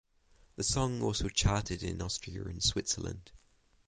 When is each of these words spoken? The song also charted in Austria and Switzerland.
The 0.55 0.63
song 0.63 1.03
also 1.03 1.29
charted 1.29 1.83
in 1.83 2.01
Austria 2.01 2.45
and 2.45 2.63
Switzerland. 2.63 3.29